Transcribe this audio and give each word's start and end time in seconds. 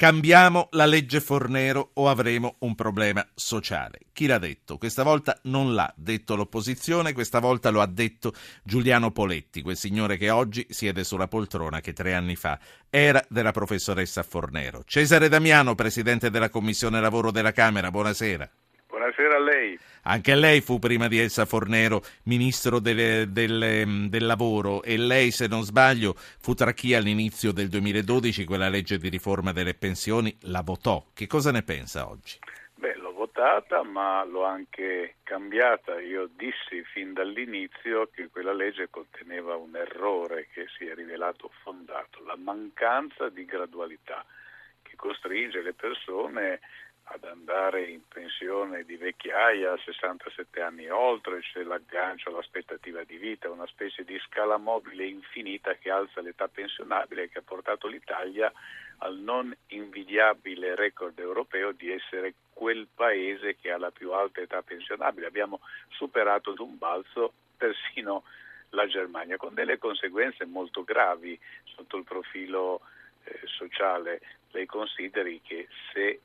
Cambiamo 0.00 0.68
la 0.70 0.86
legge 0.86 1.20
Fornero 1.20 1.90
o 1.92 2.08
avremo 2.08 2.54
un 2.60 2.74
problema 2.74 3.22
sociale. 3.34 3.98
Chi 4.14 4.24
l'ha 4.24 4.38
detto? 4.38 4.78
Questa 4.78 5.02
volta 5.02 5.38
non 5.42 5.74
l'ha 5.74 5.92
detto 5.94 6.36
l'opposizione, 6.36 7.12
questa 7.12 7.38
volta 7.38 7.68
lo 7.68 7.82
ha 7.82 7.86
detto 7.86 8.32
Giuliano 8.64 9.10
Poletti, 9.10 9.60
quel 9.60 9.76
signore 9.76 10.16
che 10.16 10.30
oggi 10.30 10.66
siede 10.70 11.04
sulla 11.04 11.28
poltrona 11.28 11.82
che 11.82 11.92
tre 11.92 12.14
anni 12.14 12.34
fa 12.34 12.58
era 12.88 13.22
della 13.28 13.52
professoressa 13.52 14.22
Fornero. 14.22 14.84
Cesare 14.86 15.28
Damiano, 15.28 15.74
presidente 15.74 16.30
della 16.30 16.48
Commissione 16.48 16.98
Lavoro 16.98 17.30
della 17.30 17.52
Camera, 17.52 17.90
buonasera. 17.90 18.50
Buonasera 19.10 19.36
a 19.36 19.40
lei. 19.40 19.78
Anche 20.04 20.34
lei 20.36 20.60
fu 20.60 20.78
prima 20.78 21.08
di 21.08 21.18
Elsa 21.18 21.44
Fornero 21.44 22.00
ministro 22.24 22.78
delle, 22.78 23.26
delle, 23.30 23.84
mm, 23.84 24.06
del 24.06 24.24
lavoro 24.24 24.82
e 24.84 24.96
lei, 24.96 25.32
se 25.32 25.48
non 25.48 25.62
sbaglio, 25.62 26.14
fu 26.14 26.54
tra 26.54 26.72
chi 26.72 26.94
all'inizio 26.94 27.52
del 27.52 27.68
2012 27.68 28.44
quella 28.44 28.68
legge 28.68 28.98
di 28.98 29.08
riforma 29.08 29.52
delle 29.52 29.74
pensioni 29.74 30.36
la 30.42 30.62
votò. 30.62 31.04
Che 31.12 31.26
cosa 31.26 31.50
ne 31.50 31.62
pensa 31.62 32.08
oggi? 32.08 32.38
Beh, 32.76 32.94
l'ho 32.96 33.12
votata, 33.12 33.82
ma 33.82 34.24
l'ho 34.24 34.44
anche 34.44 35.16
cambiata. 35.24 36.00
Io 36.00 36.28
dissi 36.36 36.84
fin 36.92 37.12
dall'inizio 37.12 38.08
che 38.14 38.28
quella 38.28 38.52
legge 38.52 38.90
conteneva 38.90 39.56
un 39.56 39.74
errore 39.74 40.46
che 40.52 40.66
si 40.78 40.86
è 40.86 40.94
rivelato 40.94 41.50
fondato, 41.62 42.22
la 42.24 42.36
mancanza 42.36 43.28
di 43.28 43.44
gradualità 43.44 44.24
che 44.82 44.96
costringe 44.96 45.62
le 45.62 45.74
persone 45.74 46.60
ad 47.12 47.24
andare 47.24 47.86
in 47.86 48.02
pensione 48.06 48.84
di 48.84 48.96
vecchiaia 48.96 49.72
a 49.72 49.78
67 49.84 50.60
anni 50.60 50.84
e 50.84 50.90
oltre, 50.92 51.40
c'è 51.40 51.62
l'aggancio 51.62 52.28
all'aspettativa 52.28 53.02
di 53.02 53.16
vita, 53.16 53.50
una 53.50 53.66
specie 53.66 54.04
di 54.04 54.16
scala 54.20 54.58
mobile 54.58 55.06
infinita 55.06 55.74
che 55.74 55.90
alza 55.90 56.20
l'età 56.20 56.46
pensionabile 56.46 57.28
che 57.28 57.38
ha 57.38 57.42
portato 57.44 57.88
l'Italia 57.88 58.52
al 58.98 59.16
non 59.16 59.52
invidiabile 59.68 60.76
record 60.76 61.18
europeo 61.18 61.72
di 61.72 61.90
essere 61.90 62.34
quel 62.52 62.86
paese 62.94 63.56
che 63.56 63.72
ha 63.72 63.78
la 63.78 63.90
più 63.90 64.12
alta 64.12 64.40
età 64.40 64.62
pensionabile. 64.62 65.26
Abbiamo 65.26 65.60
superato 65.88 66.52
d'un 66.52 66.78
balzo 66.78 67.32
persino 67.56 68.22
la 68.70 68.86
Germania, 68.86 69.36
con 69.36 69.52
delle 69.54 69.78
conseguenze 69.78 70.44
molto 70.44 70.84
gravi 70.84 71.36
sotto 71.64 71.96
il 71.96 72.04
profilo 72.04 72.82
eh, 73.24 73.40
sociale. 73.46 74.20
Lei 74.52 74.66
consideri 74.66 75.40
che 75.42 75.66
se 75.92 76.20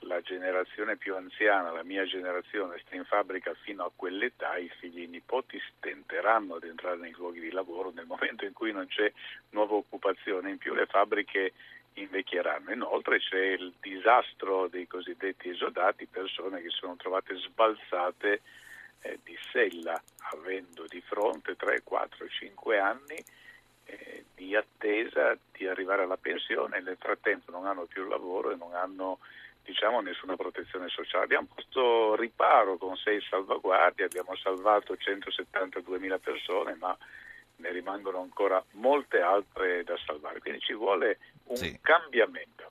la 0.00 0.20
generazione 0.20 0.96
più 0.96 1.16
anziana, 1.16 1.70
la 1.70 1.82
mia 1.82 2.04
generazione, 2.04 2.80
sta 2.84 2.94
in 2.94 3.04
fabbrica 3.04 3.54
fino 3.62 3.84
a 3.84 3.92
quell'età, 3.94 4.56
i 4.56 4.70
figli 4.78 5.00
e 5.00 5.04
i 5.04 5.08
nipoti 5.08 5.60
stenteranno 5.76 6.56
ad 6.56 6.64
entrare 6.64 6.96
nei 6.96 7.12
luoghi 7.12 7.40
di 7.40 7.50
lavoro 7.50 7.90
nel 7.90 8.06
momento 8.06 8.44
in 8.44 8.52
cui 8.52 8.72
non 8.72 8.86
c'è 8.86 9.10
nuova 9.50 9.74
occupazione, 9.74 10.50
in 10.50 10.58
più 10.58 10.74
le 10.74 10.86
fabbriche 10.86 11.52
invecchieranno. 11.94 12.72
Inoltre 12.72 13.18
c'è 13.18 13.38
il 13.38 13.72
disastro 13.80 14.68
dei 14.68 14.86
cosiddetti 14.86 15.48
esodati, 15.48 16.06
persone 16.06 16.60
che 16.60 16.70
sono 16.70 16.96
trovate 16.96 17.36
sbalzate 17.36 18.40
eh, 19.00 19.18
di 19.22 19.36
sella, 19.52 20.00
avendo 20.32 20.84
di 20.88 21.00
fronte 21.00 21.56
3, 21.56 21.82
4, 21.82 22.28
5 22.28 22.78
anni 22.78 23.24
eh, 23.84 24.24
di 24.34 24.54
attesa 24.54 25.36
di 25.52 25.66
arrivare 25.66 26.02
alla 26.02 26.16
pensione, 26.16 26.80
nel 26.80 26.96
frattempo 26.98 27.50
non 27.50 27.66
hanno 27.66 27.86
più 27.86 28.06
lavoro 28.06 28.50
e 28.50 28.56
non 28.56 28.74
hanno 28.74 29.18
diciamo, 29.66 30.00
nessuna 30.00 30.36
protezione 30.36 30.88
sociale. 30.88 31.24
Abbiamo 31.24 31.48
posto 31.52 32.14
riparo 32.14 32.78
con 32.78 32.96
sei 32.96 33.20
salvaguardie, 33.28 34.04
abbiamo 34.04 34.34
salvato 34.36 34.94
172.000 34.94 36.18
persone, 36.20 36.74
ma 36.76 36.96
ne 37.56 37.72
rimangono 37.72 38.20
ancora 38.20 38.62
molte 38.72 39.20
altre 39.20 39.82
da 39.84 39.96
salvare. 40.06 40.40
Quindi 40.40 40.60
ci 40.60 40.74
vuole 40.74 41.18
un 41.44 41.56
sì. 41.56 41.78
cambiamento. 41.82 42.70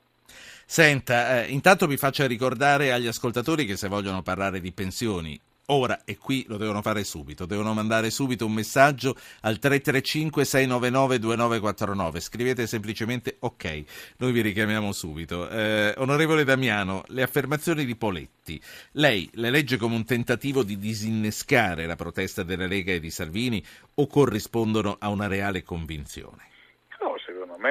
Senta, 0.68 1.44
eh, 1.44 1.50
intanto 1.50 1.86
vi 1.86 1.96
faccio 1.96 2.26
ricordare 2.26 2.90
agli 2.90 3.06
ascoltatori 3.06 3.64
che 3.64 3.76
se 3.76 3.88
vogliono 3.88 4.22
parlare 4.22 4.60
di 4.60 4.72
pensioni 4.72 5.40
ora 5.66 6.04
e 6.04 6.16
qui 6.16 6.44
lo 6.48 6.56
devono 6.56 6.82
fare 6.82 7.04
subito, 7.04 7.46
devono 7.46 7.74
mandare 7.74 8.10
subito 8.10 8.46
un 8.46 8.52
messaggio 8.52 9.16
al 9.40 9.58
335 9.58 10.44
699 10.44 11.18
2949, 11.18 12.20
scrivete 12.20 12.66
semplicemente 12.66 13.36
ok, 13.40 13.84
noi 14.18 14.32
vi 14.32 14.40
richiamiamo 14.42 14.92
subito. 14.92 15.48
Eh, 15.48 15.94
onorevole 15.98 16.44
Damiano, 16.44 17.04
le 17.08 17.22
affermazioni 17.22 17.84
di 17.84 17.96
Poletti, 17.96 18.60
lei 18.92 19.28
le 19.34 19.50
legge 19.50 19.76
come 19.76 19.94
un 19.94 20.04
tentativo 20.04 20.62
di 20.62 20.78
disinnescare 20.78 21.86
la 21.86 21.96
protesta 21.96 22.42
della 22.42 22.66
Lega 22.66 22.92
e 22.92 23.00
di 23.00 23.10
Salvini 23.10 23.64
o 23.94 24.06
corrispondono 24.06 24.96
a 24.98 25.08
una 25.08 25.26
reale 25.26 25.62
convinzione? 25.62 26.54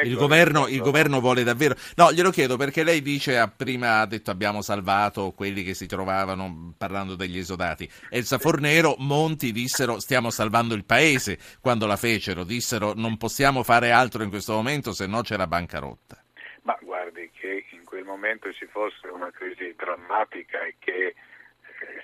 Il 0.03 0.15
governo, 0.15 0.67
il 0.67 0.81
governo, 0.81 1.19
vuole 1.19 1.43
davvero. 1.43 1.75
No, 1.95 2.11
glielo 2.11 2.31
chiedo 2.31 2.57
perché 2.57 2.83
lei 2.83 3.01
dice, 3.01 3.37
ha 3.37 3.47
prima 3.47 4.01
ha 4.01 4.05
detto 4.05 4.31
abbiamo 4.31 4.61
salvato 4.61 5.31
quelli 5.31 5.63
che 5.63 5.73
si 5.73 5.85
trovavano 5.85 6.73
parlando 6.77 7.15
degli 7.15 7.37
esodati. 7.37 7.89
Elsa 8.09 8.37
Fornero, 8.37 8.95
Monti 8.99 9.51
dissero 9.51 9.99
stiamo 9.99 10.29
salvando 10.29 10.73
il 10.73 10.85
paese 10.85 11.37
quando 11.61 11.85
la 11.85 11.97
fecero, 11.97 12.43
dissero 12.43 12.93
non 12.95 13.17
possiamo 13.17 13.63
fare 13.63 13.91
altro 13.91 14.23
in 14.23 14.29
questo 14.29 14.53
momento 14.53 14.93
se 14.93 15.07
no 15.07 15.21
c'è 15.21 15.37
la 15.37 15.47
bancarotta. 15.47 16.23
Ma 16.63 16.77
guardi 16.81 17.29
che 17.31 17.65
in 17.71 17.83
quel 17.83 18.03
momento 18.03 18.51
ci 18.53 18.65
fosse 18.65 19.07
una 19.07 19.29
crisi 19.31 19.73
drammatica 19.77 20.63
e 20.63 20.75
che 20.79 21.07
eh, 21.07 21.15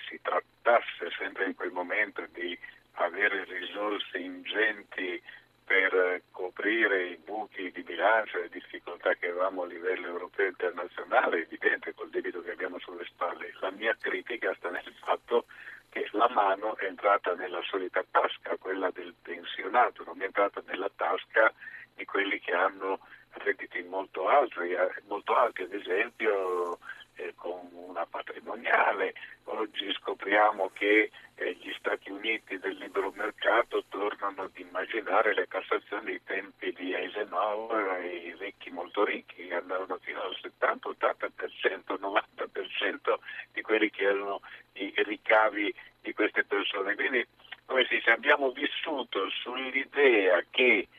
si 0.07 0.19
trattasse 0.21 1.09
sempre 1.17 1.45
in 1.45 1.55
quel 1.55 1.71
momento 1.71 2.25
di 2.33 2.57
avere 2.93 3.45
risorse 3.45 4.17
ingenti 4.17 5.21
per 5.65 6.21
coprire 6.51 7.03
i 7.07 7.17
buchi 7.17 7.71
di 7.71 7.81
bilancio 7.81 8.37
e 8.37 8.41
le 8.41 8.49
difficoltà 8.49 9.15
che 9.15 9.29
avevamo 9.29 9.63
a 9.63 9.67
livello 9.67 10.07
europeo 10.07 10.45
e 10.45 10.49
internazionale, 10.49 11.43
evidente 11.43 11.93
col 11.93 12.09
debito 12.09 12.41
che 12.41 12.51
abbiamo 12.51 12.77
sulle 12.79 13.05
spalle. 13.05 13.53
La 13.61 13.71
mia 13.71 13.95
critica 13.97 14.53
sta 14.55 14.69
nel 14.69 14.93
fatto 15.01 15.45
che 15.89 16.07
la 16.11 16.29
mano 16.29 16.75
è 16.75 16.85
entrata 16.85 17.33
nella 17.35 17.61
solita 17.63 18.03
tasca, 18.11 18.57
quella 18.57 18.91
del 18.91 19.15
pensionato, 19.21 20.03
non 20.03 20.21
è 20.21 20.25
entrata 20.25 20.61
nella 20.67 20.91
tasca 20.93 21.53
di 21.95 22.03
quelli 22.05 22.39
che 22.39 22.53
hanno 22.53 22.99
redditi 23.29 23.81
molto 23.83 24.27
alti, 24.27 24.75
molto 25.07 25.35
alti 25.35 25.61
ad 25.61 25.73
esempio 25.73 26.79
eh, 27.15 27.33
con 27.35 27.69
una 27.71 28.05
patrimoniale. 28.05 29.13
Oggi 29.45 29.91
scopriamo 29.93 30.69
che 30.73 31.11
eh, 31.35 31.57
gli 31.59 31.73
Stati 31.77 32.09
Uniti 32.09 32.57
del 32.59 32.77
libero 32.77 33.11
mercato 33.15 33.83
tornano 33.89 34.43
ad 34.43 34.57
immaginare 34.57 35.33
le 35.33 35.47
cassazioni 35.47 36.05
dei 36.05 36.21
tempi 36.23 36.71
di 36.73 36.93
Eisenhower 36.93 38.01
e 38.01 38.15
i 38.15 38.35
ricchi 38.37 38.69
molto 38.69 39.03
ricchi 39.03 39.47
che 39.47 39.55
andavano 39.55 39.97
fino 40.01 40.21
al 40.21 40.37
70-80%, 40.41 41.99
90% 41.99 43.15
di 43.51 43.61
quelli 43.61 43.89
che 43.89 44.03
erano 44.03 44.41
i 44.73 44.93
ricavi 44.95 45.73
di 46.01 46.13
queste 46.13 46.43
persone. 46.43 46.95
Quindi 46.95 47.25
come 47.71 47.85
si 47.87 47.95
dice, 47.95 48.11
abbiamo 48.11 48.51
vissuto 48.51 49.29
sull'idea 49.29 50.43
che 50.49 50.89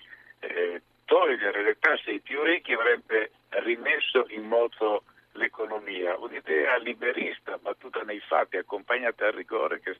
eh, 0.40 0.82
togliere 1.04 1.62
le 1.62 1.78
tasse 1.78 2.10
ai 2.10 2.20
più 2.20 2.42
ricchi 2.42 2.72
avrebbe 2.72 3.32
rimesso 3.50 4.24
in 4.30 4.44
moto 4.44 5.04
l'economia, 5.32 6.16
un'idea 6.16 6.78
liberista 6.78 7.58
battuta 7.58 8.00
nei 8.00 8.20
fatti, 8.20 8.56
accompagnata 8.56 9.26
al 9.26 9.32
rigore 9.32 9.80
che 9.80 9.94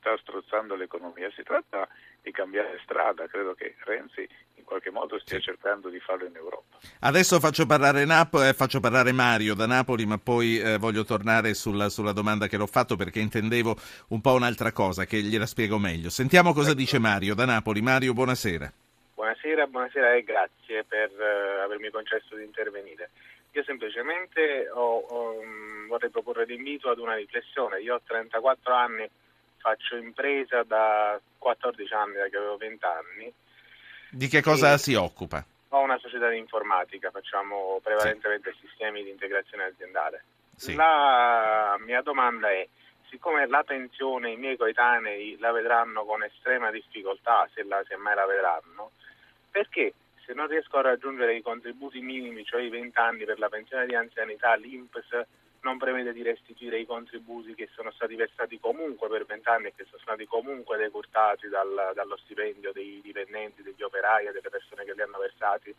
strozzando 0.63 0.75
l'economia. 0.77 1.31
Si 1.35 1.43
tratta 1.43 1.89
di 2.23 2.31
cambiare 2.31 2.79
strada, 2.83 3.27
credo 3.27 3.55
che 3.55 3.75
Renzi 3.85 4.27
in 4.55 4.65
qualche 4.65 4.91
modo 4.91 5.19
stia 5.19 5.41
cercando 5.41 5.89
di 5.89 5.99
farlo 5.99 6.27
in 6.27 6.37
Europa. 6.37 6.79
Adesso 7.01 7.41
faccio 7.41 7.67
parlare, 7.67 8.05
Napo- 8.05 8.43
eh, 8.43 8.55
faccio 8.55 8.81
parlare 8.81 9.13
Mario 9.13 9.55
da 9.55 9.67
Napoli, 9.67 10.07
ma 10.07 10.19
poi 10.19 10.59
eh, 10.59 10.79
voglio 10.79 11.05
tornare 11.05 11.55
sulla, 11.55 11.89
sulla, 11.89 12.13
domanda 12.13 12.47
che 12.47 12.57
l'ho 12.57 12.67
fatto 12.67 12.97
perché 12.97 13.21
intendevo 13.21 13.77
un 14.09 14.21
po' 14.21 14.35
un'altra 14.35 14.73
cosa, 14.73 15.05
che 15.05 15.21
gliela 15.21 15.47
spiego 15.47 15.79
meglio. 15.79 16.09
Sentiamo 16.09 16.53
cosa 16.53 16.71
ecco. 16.71 16.79
dice 16.79 16.99
Mario 16.99 17.35
da 17.35 17.45
Napoli. 17.45 17.83
Mario, 17.83 18.15
buonasera. 18.15 18.73
Buonasera, 19.15 19.67
buonasera 19.67 20.15
e 20.15 20.23
grazie 20.23 20.85
per 20.85 21.11
uh, 21.11 21.65
avermi 21.65 21.91
concesso 21.91 22.37
di 22.37 22.45
intervenire. 22.45 23.11
Io 23.55 23.63
semplicemente 23.65 24.71
ho, 24.73 24.99
ho, 24.99 25.43
mm, 25.45 25.89
vorrei 25.89 26.09
proporre 26.11 26.47
l'invito 26.47 26.89
ad 26.89 26.99
una 26.99 27.15
riflessione. 27.15 27.81
Io 27.81 27.97
ho 27.97 28.01
34 28.03 28.75
anni, 28.75 29.09
faccio 29.63 29.97
impresa 29.97 30.65
da 30.65 31.19
14 31.39 31.95
anni, 31.95 32.15
da 32.15 32.27
che 32.27 32.37
avevo 32.37 32.57
20 32.57 32.85
anni. 32.85 33.33
Di 34.11 34.27
che 34.27 34.43
cosa 34.43 34.77
si 34.77 34.95
occupa? 34.95 35.43
Ho 35.69 35.81
una 35.81 35.97
società 35.99 36.29
di 36.29 36.37
informatica, 36.37 37.11
facciamo 37.11 37.81
prevalentemente 37.83 38.53
sì. 38.53 38.67
sistemi 38.67 39.05
di 39.05 39.11
integrazione 39.11 39.65
aziendale. 39.65 40.25
Sì. 40.57 40.75
La 40.75 41.77
mia 41.79 42.03
domanda 42.03 42.51
è, 42.51 42.69
siccome 43.09 43.47
la 43.47 43.63
pensione 43.63 44.33
i 44.33 44.37
miei 44.37 44.57
coetanei 44.57 45.39
la 45.39 45.53
vedranno 45.53 46.05
con 46.05 46.23
estrema 46.23 46.71
difficoltà, 46.71 47.49
se, 47.55 47.63
la, 47.63 47.83
se 47.87 47.97
mai 47.97 48.15
la 48.15 48.27
vedranno, 48.27 48.91
perché 49.51 49.95
se 50.27 50.35
non 50.35 50.49
riesco 50.49 50.77
a 50.77 50.83
raggiungere 50.83 51.37
i 51.37 51.43
contributi 51.43 52.01
minimi, 52.01 52.45
cioè 52.45 52.63
i 52.63 52.69
20 52.69 52.99
anni 52.99 53.25
per 53.25 53.39
la 53.39 53.49
pensione 53.49 53.87
di 53.87 53.95
anzianità, 53.95 54.55
l'INPS 54.57 55.27
non 55.63 55.79
prevede 55.79 56.13
di 56.13 56.23
restituire 56.23 56.79
i 56.79 56.87
contributi 56.87 57.55
che 57.55 57.69
sono 57.75 57.91
stati 57.93 58.15
versati 58.15 58.59
comunque 58.59 59.09
per 59.09 59.25
20 59.25 59.49
anni 59.49 59.67
e 59.69 59.73
che 59.77 59.85
sono 59.89 60.03
stati 60.03 60.27
comunque 60.27 60.77
decurtati 60.77 61.49
dal, 61.49 61.93
dallo 61.95 62.17
stipendio 62.17 62.73
dei 62.73 63.01
dipendenti, 63.03 63.63
degli 63.63 63.83
operai 63.83 64.27
e 64.27 64.33
delle 64.33 64.51
persone 64.51 64.85
che 64.85 64.93
li 64.95 65.03
hanno 65.03 65.19
versati. 65.19 65.75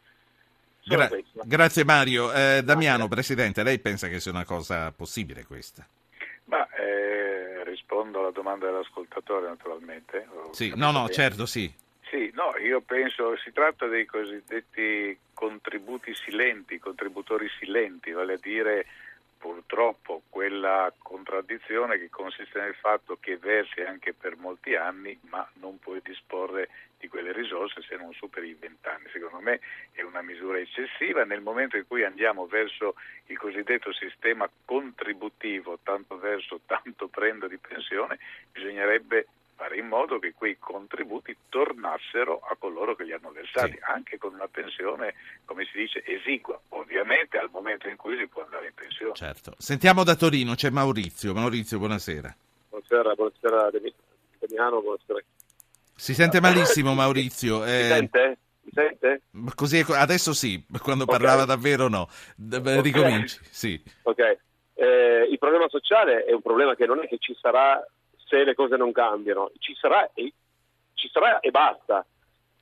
Gra- 0.85 1.09
grazie 1.43 1.83
Mario. 1.85 2.33
Eh, 2.33 2.61
Damiano, 2.63 3.07
Presidente, 3.07 3.63
lei 3.63 3.79
pensa 3.79 4.07
che 4.07 4.19
sia 4.19 4.31
una 4.31 4.45
cosa 4.45 4.91
possibile 4.91 5.45
questa? 5.45 5.85
Ma 6.45 6.67
eh, 6.73 7.63
rispondo 7.63 8.19
alla 8.19 8.31
domanda 8.31 8.65
dell'ascoltatore 8.65 9.47
naturalmente. 9.47 10.27
Sì, 10.51 10.73
no, 10.75 10.91
no, 10.91 11.01
bene. 11.03 11.13
certo, 11.13 11.45
sì. 11.45 11.71
Sì, 12.09 12.31
no, 12.35 12.55
io 12.57 12.81
penso 12.81 13.35
si 13.37 13.51
tratta 13.51 13.87
dei 13.87 14.05
cosiddetti 14.05 15.17
contributi 15.33 16.13
silenti, 16.13 16.79
contributori 16.79 17.49
silenti, 17.59 18.11
vale 18.11 18.33
a 18.33 18.39
dire 18.39 18.85
purtroppo 19.43 20.21
quella 20.29 20.93
contraddizione 20.97 21.97
che 21.97 22.09
consiste 22.09 22.61
nel 22.61 22.75
fatto 22.75 23.17
che 23.19 23.35
versi 23.35 23.81
anche 23.81 24.13
per 24.13 24.37
molti 24.37 24.73
anni 24.73 25.19
ma 25.27 25.45
non 25.55 25.79
puoi 25.79 25.99
disporre 26.01 26.69
di 26.97 27.09
quelle 27.09 27.33
risorse 27.33 27.81
se 27.81 27.97
non 27.97 28.13
superi 28.13 28.47
i 28.47 28.57
vent'anni. 28.57 29.09
Secondo 29.11 29.41
me 29.41 29.59
è 29.91 30.01
una 30.01 30.21
misura 30.21 30.59
eccessiva 30.59 31.25
nel 31.25 31.41
momento 31.41 31.75
in 31.75 31.85
cui 31.85 32.05
andiamo 32.05 32.47
verso 32.47 32.95
il 33.25 33.37
cosiddetto 33.37 33.91
sistema 33.91 34.49
contributivo, 34.63 35.77
tanto 35.83 36.17
verso 36.17 36.61
tanto 36.65 37.09
prendo 37.09 37.49
di 37.49 37.57
pensione, 37.57 38.19
bisognerebbe 38.49 39.27
fare 39.55 39.77
in 39.77 39.87
modo 39.87 40.19
che 40.19 40.33
quei 40.33 40.57
contributi 40.59 41.35
tornassero 41.49 42.41
a 42.49 42.55
coloro 42.57 42.95
che 42.95 43.03
li 43.03 43.13
hanno 43.13 43.31
versati, 43.31 43.71
sì. 43.71 43.79
anche 43.81 44.17
con 44.17 44.33
una 44.33 44.47
pensione, 44.47 45.13
come 45.45 45.65
si 45.71 45.77
dice, 45.77 46.03
esigua, 46.05 46.59
ovviamente 46.69 47.37
al 47.37 47.49
momento 47.51 47.87
in 47.87 47.95
cui 47.95 48.17
si 48.17 48.27
può 48.27 48.43
andare 48.43 48.67
in 48.67 48.73
pensione. 48.73 49.13
Certo. 49.13 49.53
Sentiamo 49.57 50.03
da 50.03 50.15
Torino, 50.15 50.55
c'è 50.55 50.69
Maurizio. 50.69 51.33
Maurizio, 51.33 51.77
buonasera. 51.77 52.35
Buonasera, 52.69 53.13
buonasera 53.13 53.69
Demiano, 54.39 54.81
buonasera. 54.81 55.19
Si 55.95 56.13
sente 56.13 56.41
malissimo 56.41 56.93
Maurizio. 56.93 57.63
Eh... 57.65 57.81
Mi 57.81 57.87
sente? 57.87 58.37
Mi 58.61 58.71
sente? 58.73 59.21
Così, 59.55 59.85
adesso 59.89 60.33
sì, 60.33 60.63
quando 60.81 61.03
okay. 61.03 61.17
parlava 61.17 61.45
davvero 61.45 61.87
no. 61.87 62.07
Okay. 62.51 62.81
Ricominci, 62.81 63.39
sì. 63.49 63.81
Ok. 64.03 64.37
Eh, 64.75 65.27
il 65.29 65.37
problema 65.37 65.69
sociale 65.69 66.25
è 66.25 66.33
un 66.33 66.41
problema 66.41 66.75
che 66.75 66.85
non 66.85 66.99
è 66.99 67.07
che 67.07 67.17
ci 67.19 67.35
sarà 67.39 67.85
se 68.25 68.43
le 68.43 68.55
cose 68.55 68.75
non 68.77 68.91
cambiano, 68.91 69.51
ci 69.59 69.75
sarà 69.75 70.09
e, 70.13 70.33
ci 70.93 71.09
sarà 71.09 71.39
e 71.39 71.51
basta. 71.51 72.05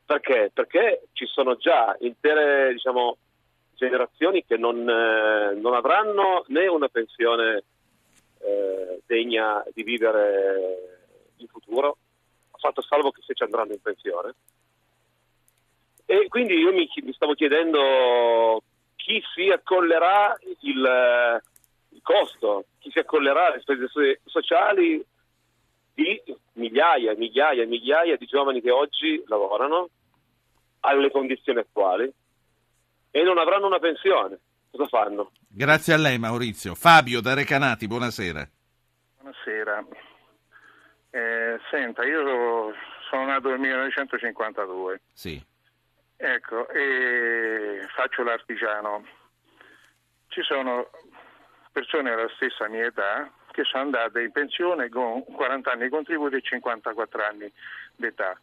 Perché? 0.06 0.52
Perché 0.54 1.08
ci 1.14 1.26
sono 1.26 1.56
già 1.56 1.96
intere 2.00 2.74
diciamo, 2.74 3.18
generazioni 3.76 4.44
che 4.46 4.58
non, 4.58 4.88
eh, 4.88 5.56
non, 5.56 5.74
avranno 5.74 6.44
né 6.48 6.68
una 6.68 6.90
pensione 6.90 7.64
eh, 8.40 9.02
degna 9.06 9.64
di 9.74 9.84
vivere 9.84 11.00
in 11.38 11.48
futuro, 11.48 11.98
fatto 12.58 12.82
salvo 12.82 13.12
che 13.12 13.22
se 13.26 13.34
ci 13.34 13.44
andranno 13.44 13.72
in 13.72 13.82
pensione. 13.82 14.36
E 16.06 16.28
quindi 16.28 16.56
io 16.56 16.74
mi, 16.74 16.90
mi 17.04 17.14
stavo 17.14 17.34
chiedendo 17.34 18.62
chi 18.98 19.22
si 19.34 19.50
accollerà 19.50 20.38
il, 20.60 21.42
il 21.90 22.02
costo, 22.04 22.66
chi 22.80 22.92
si 22.92 23.00
accollerà 23.00 23.50
le 23.50 23.62
spese 23.62 24.20
sociali 24.26 25.04
di 26.02 26.36
migliaia 26.54 27.12
e 27.12 27.16
migliaia 27.16 27.64
e 27.64 27.66
migliaia 27.66 28.18
di 28.18 28.26
giovani 28.26 28.62
che 28.62 28.72
oggi 28.72 29.24
lavorano 29.28 29.90
alle 30.82 31.12
condizioni 31.12 31.60
attuali 31.60 32.12
e 33.12 33.24
non 33.24 33.38
avranno 33.38 33.68
una 33.68 33.80
pensione. 33.80 34.40
Cosa 34.72 34.88
fanno? 34.88 35.32
Grazie 35.48 35.94
a 35.94 35.98
lei 35.98 36.18
Maurizio. 36.18 36.76
Fabio 36.76 37.22
da 37.22 37.34
Recanati, 37.34 37.88
buonasera. 37.88 38.50
Buonasera. 39.18 39.86
Eh, 41.10 41.60
senta, 41.70 42.04
io 42.04 42.74
sono 43.10 43.26
nato 43.26 43.50
nel 43.50 43.60
1952. 43.60 45.02
Sì. 45.14 45.44
Ecco, 46.16 46.70
e 46.70 47.86
faccio 47.94 48.24
l'artigiano. 48.24 49.06
Ci 50.28 50.42
sono 50.44 50.90
persone 51.72 52.10
della 52.16 52.30
stessa 52.36 52.70
mia 52.70 52.86
età 52.86 53.30
che 53.52 53.64
sono 53.64 53.84
andate 53.84 54.22
in 54.22 54.32
pensione 54.32 54.90
con 54.90 55.24
40 55.24 55.72
anni 55.72 55.84
di 55.84 55.90
contributi 55.90 56.36
e 56.36 56.42
54 56.42 57.24
anni 57.24 57.52
d'età. 57.96 58.38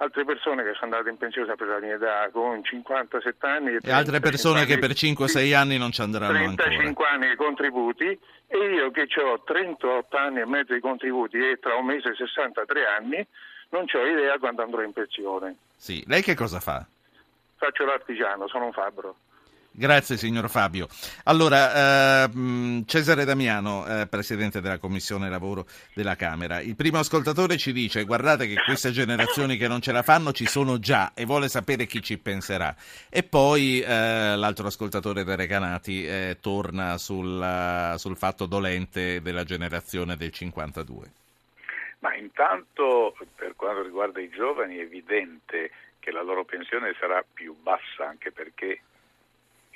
Altre 0.00 0.24
persone 0.24 0.62
che 0.62 0.74
sono 0.74 0.94
andate 0.94 1.10
in 1.10 1.16
pensione 1.16 1.48
sempre 1.48 1.66
la 1.66 1.80
mia 1.80 1.96
età 1.96 2.28
con 2.30 2.62
57 2.62 3.46
anni 3.46 3.74
e, 3.74 3.78
e 3.82 3.90
altre 3.90 4.20
persone 4.20 4.64
che 4.64 4.78
per 4.78 4.90
5-6 4.90 5.54
anni 5.56 5.76
non 5.76 5.90
ci 5.90 6.02
andranno 6.02 6.34
35 6.34 6.84
ancora. 6.84 7.10
anni 7.10 7.28
di 7.30 7.36
contributi 7.36 8.18
e 8.46 8.56
io 8.56 8.90
che 8.92 9.08
ho 9.20 9.42
38 9.42 10.16
anni 10.16 10.40
e 10.40 10.46
mezzo 10.46 10.72
di 10.72 10.80
contributi 10.80 11.36
e 11.38 11.58
tra 11.60 11.74
un 11.74 11.86
mese 11.86 12.14
63 12.14 12.86
anni 12.86 13.26
non 13.70 13.86
ho 13.92 14.06
idea 14.06 14.38
quando 14.38 14.62
andrò 14.62 14.82
in 14.82 14.92
pensione. 14.92 15.56
Sì, 15.74 16.04
lei 16.06 16.22
che 16.22 16.34
cosa 16.34 16.60
fa? 16.60 16.86
Faccio 17.56 17.84
l'artigiano, 17.84 18.46
sono 18.46 18.66
un 18.66 18.72
fabbro. 18.72 19.16
Grazie 19.78 20.16
signor 20.16 20.50
Fabio. 20.50 20.88
Allora, 21.26 22.24
eh, 22.24 22.82
Cesare 22.84 23.24
Damiano, 23.24 23.86
eh, 23.86 24.08
Presidente 24.08 24.60
della 24.60 24.78
Commissione 24.78 25.30
Lavoro 25.30 25.66
della 25.94 26.16
Camera, 26.16 26.58
il 26.58 26.74
primo 26.74 26.98
ascoltatore 26.98 27.56
ci 27.56 27.70
dice 27.70 28.02
guardate 28.02 28.48
che 28.48 28.56
queste 28.56 28.90
generazioni 28.90 29.56
che 29.56 29.68
non 29.68 29.80
ce 29.80 29.92
la 29.92 30.02
fanno 30.02 30.32
ci 30.32 30.46
sono 30.46 30.80
già 30.80 31.12
e 31.14 31.24
vuole 31.26 31.48
sapere 31.48 31.86
chi 31.86 32.02
ci 32.02 32.18
penserà. 32.18 32.74
E 33.08 33.22
poi 33.22 33.80
eh, 33.80 34.34
l'altro 34.34 34.66
ascoltatore 34.66 35.22
dei 35.22 35.36
Recanati 35.36 36.04
eh, 36.04 36.38
torna 36.40 36.98
sul, 36.98 37.94
sul 37.98 38.16
fatto 38.16 38.46
dolente 38.46 39.22
della 39.22 39.44
generazione 39.44 40.16
del 40.16 40.32
52. 40.32 41.06
Ma 42.00 42.16
intanto 42.16 43.16
per 43.36 43.54
quanto 43.54 43.82
riguarda 43.84 44.18
i 44.18 44.28
giovani 44.28 44.78
è 44.78 44.80
evidente 44.80 45.70
che 46.00 46.10
la 46.10 46.22
loro 46.22 46.44
pensione 46.44 46.96
sarà 46.98 47.24
più 47.32 47.54
bassa 47.62 48.08
anche 48.08 48.32
perché 48.32 48.80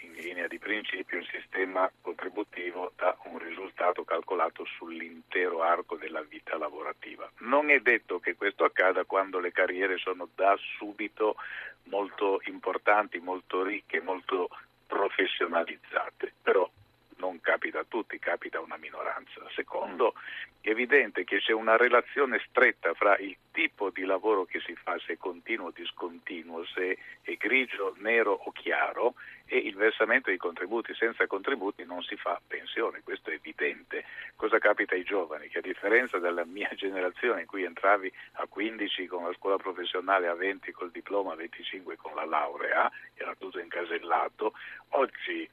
in 0.02 0.12
linea 0.14 0.46
di 0.46 0.58
principio 0.58 1.18
il 1.18 1.28
sistema 1.30 1.90
contributivo 2.00 2.92
dà 2.96 3.16
un 3.24 3.38
risultato 3.38 4.04
calcolato 4.04 4.64
sull'intero 4.64 5.62
arco 5.62 5.96
della 5.96 6.22
vita 6.22 6.56
lavorativa. 6.56 7.30
Non 7.38 7.70
è 7.70 7.80
detto 7.80 8.18
che 8.18 8.34
questo 8.34 8.64
accada 8.64 9.04
quando 9.04 9.38
le 9.38 9.52
carriere 9.52 9.98
sono 9.98 10.28
da 10.34 10.56
subito 10.76 11.36
molto 11.84 12.40
importanti, 12.44 13.18
molto 13.18 13.62
ricche, 13.62 14.00
molto 14.00 14.48
professionalizzate, 14.86 16.32
però 16.42 16.68
non 17.16 17.40
capita 17.40 17.80
a 17.80 17.86
tutti, 17.86 18.18
capita 18.18 18.58
a 18.58 18.62
una 18.62 18.76
minoranza. 18.76 19.40
Secondo, 19.54 20.14
è 20.62 20.70
evidente 20.70 21.24
che 21.24 21.40
c'è 21.40 21.52
una 21.52 21.76
relazione 21.76 22.40
stretta 22.48 22.94
fra 22.94 23.16
il 23.18 23.36
tipo 23.50 23.90
di 23.90 24.04
lavoro 24.04 24.44
che 24.44 24.60
si 24.60 24.76
fa, 24.76 24.96
se 25.04 25.18
continuo 25.18 25.66
o 25.66 25.72
discontinuo, 25.74 26.64
se 26.64 26.98
è 27.20 27.34
grigio, 27.34 27.96
nero 27.98 28.30
o 28.32 28.52
chiaro, 28.52 29.14
e 29.46 29.58
il 29.58 29.74
versamento 29.74 30.28
dei 30.28 30.38
contributi. 30.38 30.94
Senza 30.94 31.26
contributi 31.26 31.84
non 31.84 32.02
si 32.02 32.14
fa 32.14 32.40
pensione, 32.46 33.02
questo 33.02 33.30
è 33.30 33.34
evidente. 33.34 34.04
Cosa 34.36 34.58
capita 34.58 34.94
ai 34.94 35.02
giovani? 35.02 35.48
Che 35.48 35.58
a 35.58 35.62
differenza 35.62 36.18
della 36.18 36.44
mia 36.44 36.70
generazione 36.78 37.40
in 37.40 37.46
cui 37.46 37.64
entravi 37.64 38.10
a 38.34 38.46
15 38.46 39.06
con 39.08 39.24
la 39.24 39.32
scuola 39.34 39.56
professionale, 39.56 40.28
a 40.28 40.34
20 40.34 40.70
col 40.70 40.92
diploma, 40.92 41.32
a 41.32 41.36
25 41.36 41.96
con 41.96 42.14
la 42.14 42.24
laurea, 42.24 42.88
era 43.14 43.34
tutto 43.34 43.58
incasellato, 43.58 44.52
oggi 44.90 45.48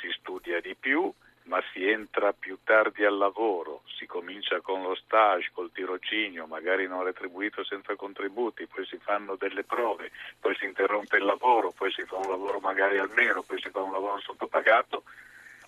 si 0.00 0.10
studia 0.12 0.60
di 0.60 0.76
più, 0.78 1.12
ma 1.46 1.62
si 1.72 1.88
entra 1.88 2.32
più 2.32 2.58
tardi 2.64 3.04
al 3.04 3.16
lavoro, 3.16 3.82
si 3.96 4.06
comincia 4.06 4.60
con 4.60 4.82
lo 4.82 4.94
stage, 4.94 5.50
col 5.52 5.70
tirocinio, 5.72 6.46
magari 6.46 6.86
non 6.86 7.04
retribuito 7.04 7.64
senza 7.64 7.94
contributi, 7.94 8.66
poi 8.66 8.84
si 8.86 8.98
fanno 8.98 9.36
delle 9.36 9.62
prove, 9.62 10.10
poi 10.40 10.56
si 10.56 10.64
interrompe 10.64 11.16
il 11.16 11.24
lavoro, 11.24 11.72
poi 11.76 11.92
si 11.92 12.02
fa 12.04 12.16
un 12.16 12.28
lavoro 12.28 12.58
magari 12.58 12.98
al 12.98 13.10
nero, 13.14 13.42
poi 13.42 13.60
si 13.60 13.70
fa 13.70 13.80
un 13.80 13.92
lavoro 13.92 14.20
sottopagato. 14.20 15.04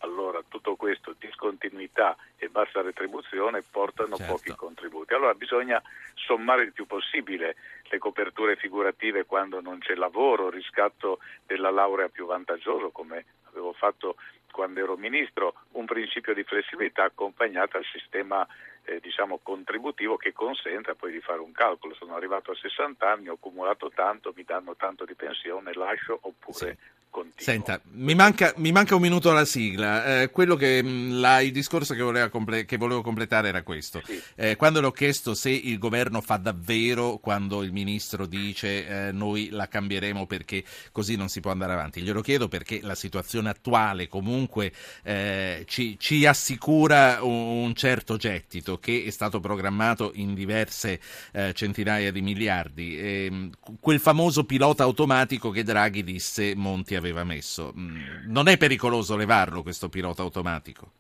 Allora 0.03 0.41
tutto 0.47 0.77
questo, 0.77 1.15
discontinuità 1.19 2.17
e 2.37 2.49
bassa 2.49 2.83
retribuzione, 2.83 3.63
portano 3.69 4.17
certo. 4.17 4.33
pochi 4.33 4.55
contributi. 4.55 5.13
Allora 5.13 5.35
bisogna 5.35 5.83
sommare 6.15 6.63
il 6.63 6.73
più 6.73 6.87
possibile 6.87 7.57
le 7.91 7.99
coperture 7.99 8.55
figurative 8.57 9.25
quando 9.25 9.61
non 9.61 9.79
c'è 9.79 9.95
lavoro, 9.95 10.51
riscatto 10.51 11.19
della 11.47 11.71
laurea 11.71 12.09
più 12.09 12.27
vantaggioso 12.27 12.91
come 12.91 13.25
avevo 13.51 13.73
fatto 13.73 14.17
quando 14.53 14.81
ero 14.81 14.97
ministro, 14.97 15.55
un 15.73 15.87
principio 15.87 16.35
di 16.35 16.45
flessibilità 16.45 17.05
accompagnato 17.05 17.77
al 17.77 17.85
sistema 17.93 18.47
eh, 18.89 19.01
diciamo, 19.01 19.39
contributivo 19.43 20.17
che 20.17 20.33
consenta 20.33 20.95
poi 20.95 21.13
di 21.13 21.21
fare 21.21 21.41
un 21.41 21.53
calcolo. 21.53 21.95
Sono 21.95 22.15
arrivato 22.15 22.53
a 22.53 22.57
60 22.57 23.11
anni, 23.11 23.29
ho 23.29 23.35
accumulato 23.35 23.91
tanto, 23.91 24.33
mi 24.35 24.45
danno 24.45 24.75
tanto 24.77 25.05
di 25.05 25.15
pensione, 25.15 25.75
lascio 25.75 26.19
oppure 26.23 26.57
sì. 26.57 26.97
Continuo. 27.11 27.37
Senta, 27.39 27.81
mi 27.93 28.15
manca, 28.15 28.53
mi 28.57 28.71
manca, 28.71 28.95
un 28.95 29.01
minuto 29.01 29.31
alla 29.31 29.47
sigla. 29.47 30.23
Eh, 30.23 30.31
quello 30.31 30.57
che, 30.57 30.83
mm, 30.83 31.21
la, 31.21 31.41
il 31.41 31.53
discorso 31.53 31.95
che, 31.95 32.29
comple- 32.31 32.67
che, 32.67 32.77
volevo 32.77 33.01
completare 33.01 33.49
era 33.49 33.63
questo. 33.63 34.03
Sì. 34.05 34.21
Eh, 34.35 34.57
quando 34.57 34.81
le 34.81 34.89
ho 34.89 34.93
chiesto 34.93 35.35
se 35.35 35.51
il 35.51 35.79
governo 35.79 36.21
fa 36.21 36.37
davvero 36.37 37.17
quando 37.17 37.63
il 37.63 37.73
ministro 37.73 38.27
dice 38.27 39.09
eh, 39.09 39.13
noi 39.13 39.49
la 39.51 39.69
cambieremo 39.69 40.27
perché 40.27 40.63
così 40.93 41.17
non 41.17 41.29
si 41.29 41.41
può 41.41 41.51
andare 41.51 41.73
avanti, 41.73 42.03
glielo 42.03 42.21
chiedo 42.21 42.47
perché 42.47 42.81
la 42.83 42.95
situazione 42.95 43.49
attuale 43.49 44.07
comunque 44.07 44.71
eh, 45.03 45.65
ci, 45.67 45.99
ci, 45.99 46.27
assicura 46.27 47.23
un, 47.23 47.65
un 47.65 47.75
certo 47.75 48.17
gettito 48.17 48.78
che 48.79 49.05
è 49.05 49.11
stato 49.11 49.41
programmato 49.41 50.13
in 50.15 50.35
diverse 50.35 51.01
eh, 51.33 51.53
centinaia 51.55 52.13
di 52.13 52.23
miliardi. 52.23 52.99
E, 52.99 53.25
ehm, 53.25 53.51
quel 53.81 54.01
famoso 54.01 54.45
pilota 54.45 54.83
automatico 54.85 55.51
che 55.51 55.63
Draghi 55.63 56.03
disse 56.03 56.55
Monti 56.55 56.95
aveva 56.95 57.25
messo. 57.25 57.73
Mm, 57.77 57.97
non 58.27 58.49
è 58.49 58.57
pericoloso 58.57 59.17
levarlo 59.17 59.63
questo 59.63 59.89
pilota 59.89 60.23
automatico? 60.23 60.93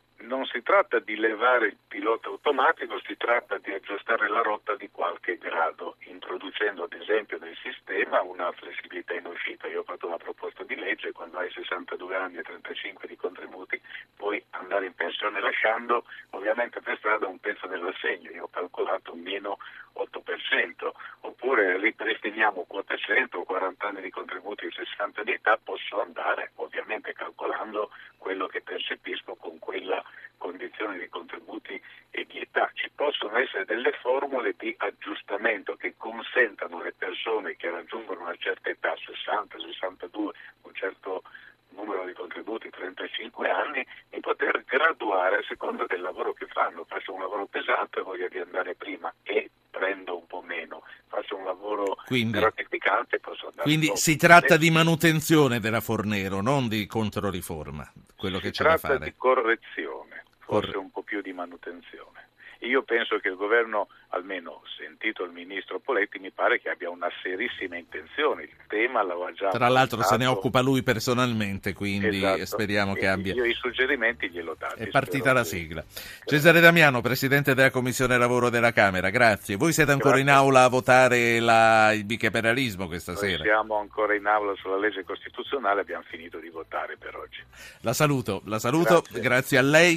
Si 0.58 0.64
tratta 0.64 0.98
di 0.98 1.14
levare 1.14 1.68
il 1.68 1.76
pilota 1.86 2.26
automatico, 2.26 2.98
si 3.06 3.16
tratta 3.16 3.58
di 3.58 3.72
aggiustare 3.72 4.28
la 4.28 4.42
rotta 4.42 4.74
di 4.74 4.90
qualche 4.90 5.38
grado, 5.38 5.94
introducendo 6.06 6.82
ad 6.82 6.92
esempio 6.94 7.38
nel 7.38 7.56
sistema 7.62 8.22
una 8.22 8.50
flessibilità 8.50 9.14
in 9.14 9.26
uscita. 9.26 9.68
Io 9.68 9.80
ho 9.80 9.84
fatto 9.84 10.08
una 10.08 10.16
proposta 10.16 10.64
di 10.64 10.74
legge, 10.74 11.12
quando 11.12 11.38
hai 11.38 11.48
62 11.52 12.16
anni 12.16 12.38
e 12.38 12.42
35 12.42 13.06
di 13.06 13.14
contributi 13.14 13.80
puoi 14.16 14.42
andare 14.50 14.86
in 14.86 14.94
pensione 14.94 15.38
lasciando 15.38 16.04
ovviamente 16.30 16.80
per 16.80 16.98
strada 16.98 17.28
un 17.28 17.38
pezzo 17.38 17.68
dell'assegno, 17.68 18.30
io 18.32 18.44
ho 18.44 18.48
calcolato 18.48 19.14
meno 19.14 19.58
8%, 19.94 20.90
oppure 21.20 21.78
ripristiniamo 21.78 22.64
quota 22.66 22.96
100 22.96 23.38
o 23.38 23.44
40 23.44 23.86
anni 23.86 24.00
di 24.00 24.10
contributi 24.10 24.66
e 24.66 24.72
60 24.72 25.22
di 25.22 25.32
età, 25.32 25.56
posso 25.62 26.00
andare 26.00 26.50
ovviamente 26.56 27.12
calcolando 27.12 27.90
quello 28.16 28.48
che 28.48 28.60
percepisco 28.60 29.36
con 29.36 29.58
quella 29.60 30.02
condizione 30.38 30.98
di 30.98 31.08
contributi 31.08 31.80
e 32.10 32.24
di 32.24 32.38
età. 32.38 32.70
Ci 32.72 32.90
possono 32.94 33.36
essere 33.36 33.64
delle 33.64 33.92
formule 34.00 34.54
di 34.56 34.74
aggiustamento 34.78 35.76
che 35.76 35.94
consentano 35.96 36.80
alle 36.80 36.92
persone 36.92 37.56
che 37.56 37.70
raggiungono 37.70 38.22
una 38.22 38.36
certa 38.36 38.70
età, 38.70 38.94
60, 38.96 39.58
62, 39.58 40.32
un 40.62 40.74
certo 40.74 41.22
numero 41.70 42.06
di 42.06 42.12
contributi, 42.12 42.70
35 42.70 43.50
anni, 43.50 43.86
di 44.08 44.20
poter 44.20 44.64
graduare 44.64 45.38
a 45.38 45.44
seconda 45.46 45.84
del 45.86 46.00
lavoro 46.00 46.32
che 46.32 46.46
fanno. 46.46 46.84
Faccio 46.84 47.12
un 47.12 47.20
lavoro 47.20 47.46
pesante 47.58 48.00
voglio 48.02 48.28
di 48.28 48.38
andare 48.38 48.74
prima 48.74 49.12
e 49.22 49.50
prendo 49.70 50.16
un 50.18 50.26
po' 50.26 50.42
meno. 50.42 50.82
Faccio 51.08 51.36
un 51.36 51.44
lavoro 51.44 51.96
quindi, 52.06 52.38
gratificante 52.38 53.16
e 53.16 53.20
posso 53.20 53.46
andare 53.48 53.62
Quindi 53.62 53.90
si 53.94 54.16
tratta 54.16 54.56
di 54.56 54.70
manutenzione 54.70 55.58
della 55.58 55.80
Fornero, 55.80 56.40
non 56.40 56.68
di 56.68 56.86
controriforma, 56.86 57.90
quello 58.16 58.36
si 58.38 58.44
che 58.44 58.50
c'è 58.50 58.62
da 58.62 58.76
fare. 58.76 58.78
Si 58.78 58.86
tratta 58.86 59.04
di 59.04 59.14
correzione, 59.16 60.24
forse 60.38 60.72
Corre... 60.72 60.78
un 60.78 60.90
po' 60.90 61.02
più 61.02 61.20
di 61.20 61.32
manutenzione. 61.32 62.28
Io 62.60 62.82
penso 62.82 63.18
che 63.18 63.28
il 63.28 63.36
governo, 63.36 63.88
almeno 64.08 64.62
sentito 64.76 65.22
il 65.22 65.30
ministro 65.30 65.78
Poletti, 65.78 66.18
mi 66.18 66.30
pare 66.30 66.60
che 66.60 66.70
abbia 66.70 66.90
una 66.90 67.08
serissima 67.22 67.76
intenzione. 67.76 68.42
Il 68.42 68.56
tema 68.66 69.02
l'aveva 69.02 69.32
già. 69.32 69.50
Tra 69.50 69.68
l'altro 69.68 70.02
se 70.02 70.16
ne 70.16 70.26
occupa 70.26 70.60
lui 70.60 70.82
personalmente, 70.82 71.72
quindi 71.72 72.16
esatto. 72.16 72.46
speriamo 72.46 72.94
che 72.94 73.06
abbia. 73.06 73.34
Io 73.34 73.44
i 73.44 73.54
suggerimenti 73.54 74.28
glielo 74.28 74.56
do. 74.58 74.66
È 74.74 74.88
partita 74.88 75.32
la 75.32 75.44
sigla. 75.44 75.84
Cesare 76.24 76.60
Damiano, 76.60 77.00
presidente 77.00 77.54
della 77.54 77.70
Commissione 77.70 78.18
Lavoro 78.18 78.50
della 78.50 78.72
Camera, 78.72 79.08
grazie. 79.10 79.56
Voi 79.56 79.72
siete 79.72 79.92
ancora 79.92 80.16
grazie. 80.16 80.32
in 80.32 80.36
aula 80.36 80.64
a 80.64 80.68
votare 80.68 81.38
la... 81.38 81.92
il 81.92 82.04
bicameralismo 82.04 82.86
questa 82.86 83.12
Noi 83.12 83.20
sera? 83.20 83.42
Siamo 83.44 83.78
ancora 83.78 84.14
in 84.14 84.26
aula 84.26 84.54
sulla 84.56 84.78
legge 84.78 85.04
costituzionale, 85.04 85.82
abbiamo 85.82 86.02
finito 86.08 86.38
di 86.38 86.48
votare 86.48 86.96
per 86.98 87.14
oggi. 87.14 87.40
La 87.82 87.92
saluto, 87.92 88.42
la 88.46 88.58
saluto, 88.58 89.02
grazie, 89.02 89.20
grazie 89.20 89.58
a 89.58 89.62
lei. 89.62 89.96